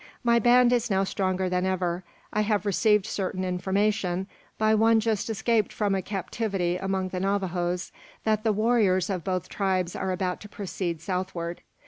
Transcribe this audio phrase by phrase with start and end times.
[0.23, 2.03] My band is now stronger than ever.
[2.33, 4.25] I have received certain information,
[4.57, 7.91] by one just escaped from a captivity among the Navajoes,
[8.23, 11.61] that the warriors of both tribes are about to proceed southward.